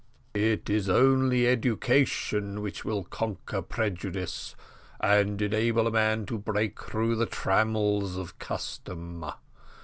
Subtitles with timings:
[0.33, 4.55] It is only education which will conquer prejudice,
[4.99, 9.23] and enable a man to break through the trammels of custom.